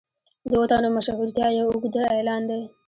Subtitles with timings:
[0.49, 2.61] د اوو تنو مشهورتیا یو اوږده اعلان دی.